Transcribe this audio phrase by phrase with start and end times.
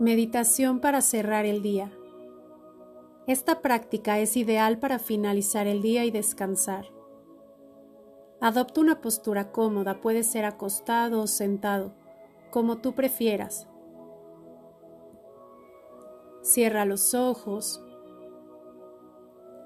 [0.00, 1.90] Meditación para cerrar el día.
[3.26, 6.86] Esta práctica es ideal para finalizar el día y descansar.
[8.40, 11.94] Adopta una postura cómoda, puede ser acostado o sentado,
[12.52, 13.66] como tú prefieras.
[16.42, 17.82] Cierra los ojos.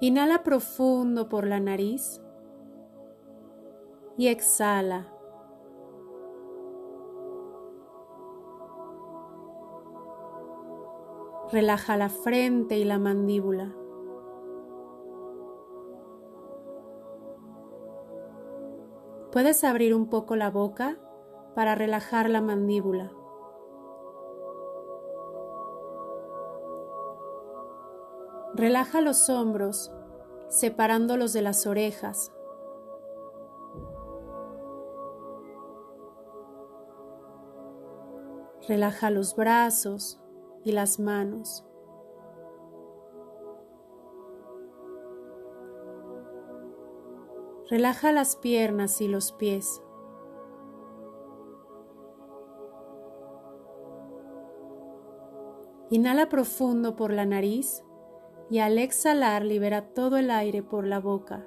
[0.01, 2.19] Inhala profundo por la nariz
[4.17, 5.12] y exhala
[11.53, 13.75] Relaja la frente y la mandíbula.
[19.31, 20.97] Puedes abrir un poco la boca
[21.53, 23.11] para relajar la mandíbula.
[28.55, 29.91] Relaja los hombros,
[30.47, 32.31] separándolos de las orejas.
[38.67, 40.22] Relaja los brazos,
[40.63, 41.65] y las manos.
[47.69, 49.81] Relaja las piernas y los pies.
[55.89, 57.83] Inhala profundo por la nariz
[58.49, 61.45] y al exhalar libera todo el aire por la boca.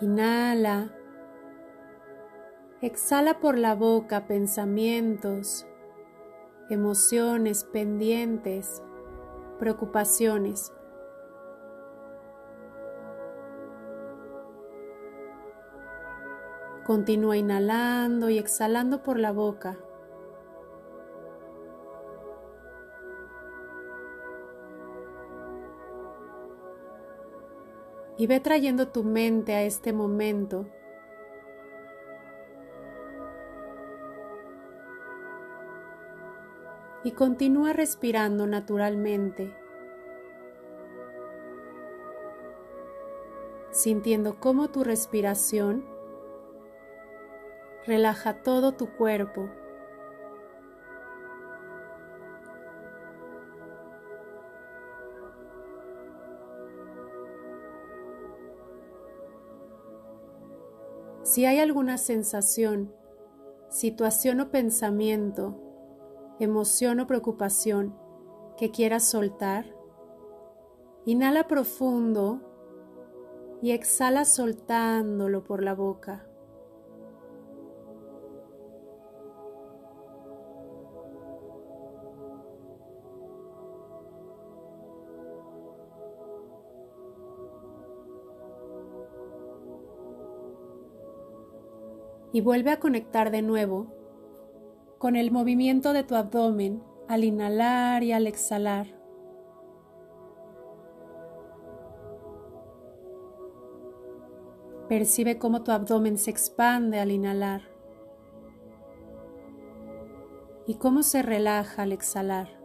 [0.00, 0.97] Inhala
[2.80, 5.66] Exhala por la boca pensamientos,
[6.70, 8.84] emociones pendientes,
[9.58, 10.72] preocupaciones.
[16.86, 19.76] Continúa inhalando y exhalando por la boca.
[28.16, 30.68] Y ve trayendo tu mente a este momento
[37.04, 39.54] y continúa respirando naturalmente,
[43.70, 45.84] sintiendo cómo tu respiración
[47.86, 49.48] relaja todo tu cuerpo.
[61.22, 62.92] Si hay alguna sensación,
[63.68, 65.67] situación o pensamiento
[66.40, 67.94] emoción o preocupación
[68.56, 69.66] que quieras soltar,
[71.04, 72.40] inhala profundo
[73.62, 76.24] y exhala soltándolo por la boca.
[92.32, 93.97] Y vuelve a conectar de nuevo
[94.98, 98.86] con el movimiento de tu abdomen al inhalar y al exhalar.
[104.88, 107.62] Percibe cómo tu abdomen se expande al inhalar
[110.66, 112.57] y cómo se relaja al exhalar.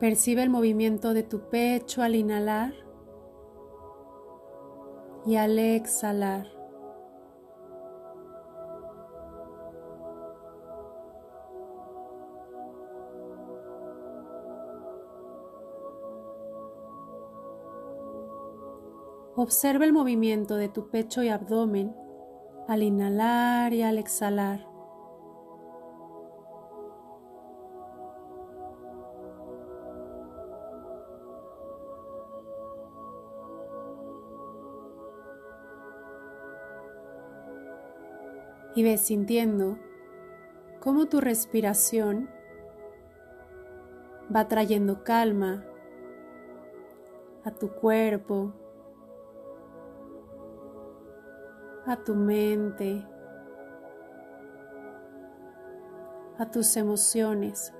[0.00, 2.72] Percibe el movimiento de tu pecho al inhalar
[5.26, 6.46] y al exhalar.
[19.36, 21.94] Observa el movimiento de tu pecho y abdomen
[22.68, 24.69] al inhalar y al exhalar.
[38.74, 39.78] Y ves sintiendo
[40.80, 42.30] cómo tu respiración
[44.34, 45.64] va trayendo calma
[47.44, 48.52] a tu cuerpo,
[51.86, 53.04] a tu mente,
[56.38, 57.72] a tus emociones.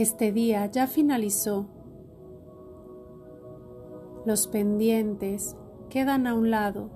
[0.00, 1.66] Este día ya finalizó.
[4.24, 5.58] Los pendientes
[5.90, 6.88] quedan a un lado.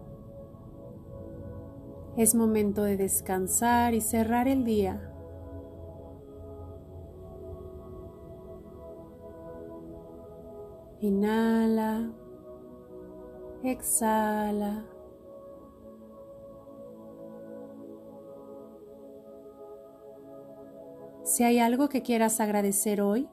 [2.16, 5.12] Es momento de descansar y cerrar el día.
[11.00, 12.10] Inhala,
[13.64, 14.86] exhala.
[21.34, 23.28] Si hay algo que quieras agradecer hoy,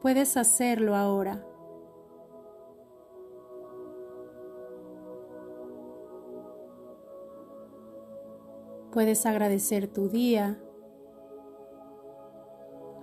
[0.00, 1.44] puedes hacerlo ahora.
[8.90, 10.58] Puedes agradecer tu día,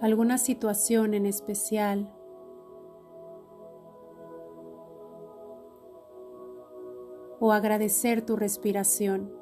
[0.01, 2.11] alguna situación en especial.
[7.39, 9.36] O agradecer tu respiración.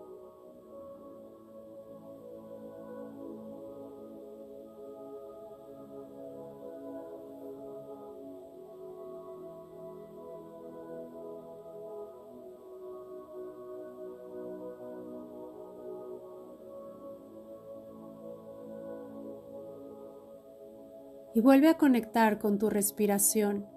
[21.35, 23.67] Y vuelve a conectar con tu respiración,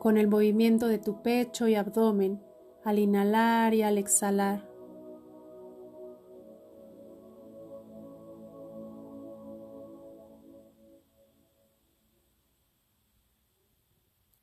[0.00, 2.42] con el movimiento de tu pecho y abdomen
[2.82, 4.68] al inhalar y al exhalar.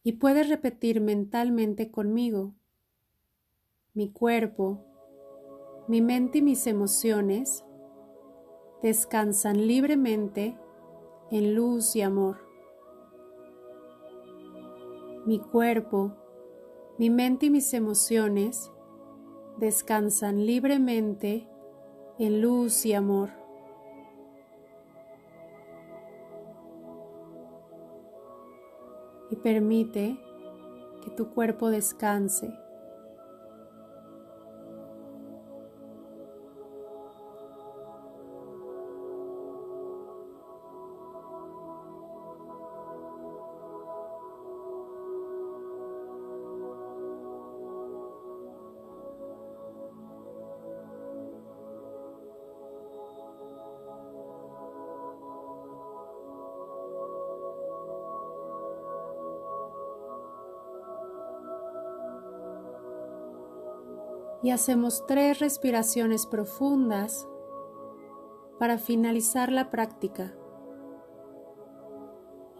[0.03, 2.55] Y puedes repetir mentalmente conmigo,
[3.93, 4.85] mi cuerpo,
[5.89, 7.65] mi mente y mis emociones
[8.81, 10.57] descansan libremente
[11.31, 12.37] en luz y amor.
[15.25, 16.13] Mi cuerpo,
[16.97, 18.71] mi mente y mis emociones
[19.57, 21.47] descansan libremente
[22.17, 23.29] en luz y amor.
[29.29, 30.17] Y permite
[31.03, 32.66] que tu cuerpo descanse.
[64.47, 67.27] Y hacemos tres respiraciones profundas
[68.57, 70.33] para finalizar la práctica.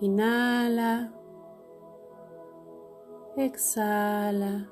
[0.01, 1.13] Inhala,
[3.37, 4.69] exhala,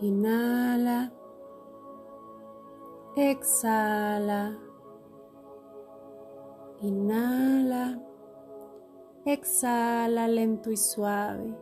[0.00, 1.10] inhala,
[3.16, 4.58] exhala,
[6.82, 8.02] inhala,
[9.24, 11.56] exhala lento y suave.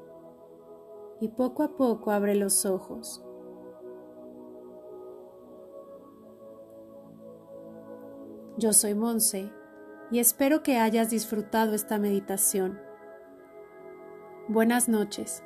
[1.20, 3.22] Y poco a poco abre los ojos.
[8.58, 9.52] Yo soy Monse
[10.10, 12.80] y espero que hayas disfrutado esta meditación.
[14.48, 15.42] Buenas noches.